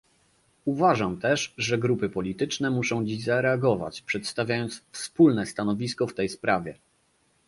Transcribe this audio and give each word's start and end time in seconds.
Uważam 0.65 1.17
też, 1.17 1.53
że 1.57 1.77
grupy 1.77 2.09
polityczne 2.09 2.69
muszą 2.69 3.05
dziś 3.05 3.23
zareagować, 3.23 4.01
przedstawiając 4.01 4.81
wspólne 4.91 5.45
stanowisko 5.45 6.07
w 6.07 6.13
tej 6.13 6.29
sprawie 6.29 6.75